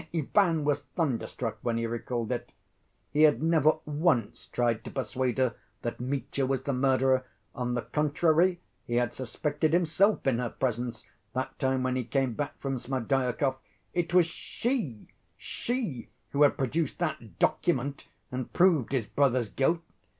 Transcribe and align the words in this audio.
Ivan 0.15 0.63
was 0.65 0.81
thunderstruck 0.95 1.59
when 1.61 1.77
he 1.77 1.85
recalled 1.85 2.31
it. 2.31 2.51
He 3.11 3.21
had 3.21 3.43
never 3.43 3.73
once 3.85 4.47
tried 4.47 4.83
to 4.83 4.89
persuade 4.89 5.37
her 5.37 5.53
that 5.83 5.99
Mitya 5.99 6.47
was 6.47 6.63
the 6.63 6.73
murderer; 6.73 7.23
on 7.53 7.75
the 7.75 7.83
contrary, 7.83 8.61
he 8.87 8.95
had 8.95 9.13
suspected 9.13 9.73
himself 9.73 10.25
in 10.25 10.39
her 10.39 10.49
presence, 10.49 11.05
that 11.35 11.59
time 11.59 11.83
when 11.83 11.95
he 11.95 12.03
came 12.03 12.33
back 12.33 12.59
from 12.59 12.79
Smerdyakov. 12.79 13.57
It 13.93 14.11
was 14.11 14.25
she, 14.25 15.05
she, 15.37 16.09
who 16.31 16.41
had 16.41 16.57
produced 16.57 16.97
that 16.97 17.37
"document" 17.37 18.07
and 18.31 18.51
proved 18.51 18.93
his 18.93 19.05
brother's 19.05 19.49
guilt. 19.49 19.81